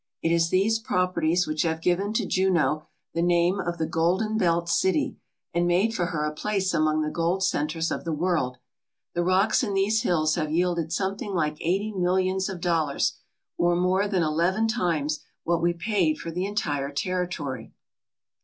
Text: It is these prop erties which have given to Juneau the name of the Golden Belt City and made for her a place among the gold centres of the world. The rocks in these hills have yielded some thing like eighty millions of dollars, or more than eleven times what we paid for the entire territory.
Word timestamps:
It 0.23 0.31
is 0.31 0.49
these 0.49 0.79
prop 0.79 1.13
erties 1.13 1.45
which 1.45 1.61
have 1.61 1.79
given 1.79 2.11
to 2.13 2.25
Juneau 2.25 2.87
the 3.13 3.21
name 3.21 3.59
of 3.59 3.77
the 3.77 3.85
Golden 3.85 4.35
Belt 4.35 4.67
City 4.67 5.19
and 5.53 5.67
made 5.67 5.93
for 5.93 6.07
her 6.07 6.25
a 6.25 6.33
place 6.33 6.73
among 6.73 7.03
the 7.03 7.11
gold 7.11 7.43
centres 7.43 7.91
of 7.91 8.03
the 8.03 8.11
world. 8.11 8.57
The 9.13 9.23
rocks 9.23 9.61
in 9.61 9.75
these 9.75 10.01
hills 10.01 10.33
have 10.33 10.49
yielded 10.51 10.91
some 10.91 11.17
thing 11.17 11.35
like 11.35 11.61
eighty 11.61 11.91
millions 11.91 12.49
of 12.49 12.61
dollars, 12.61 13.19
or 13.59 13.75
more 13.75 14.07
than 14.07 14.23
eleven 14.23 14.67
times 14.67 15.19
what 15.43 15.61
we 15.61 15.71
paid 15.71 16.17
for 16.17 16.31
the 16.31 16.47
entire 16.47 16.91
territory. 16.91 17.71